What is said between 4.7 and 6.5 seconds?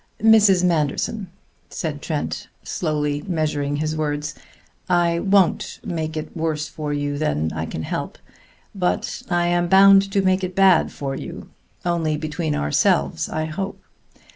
"I won't make it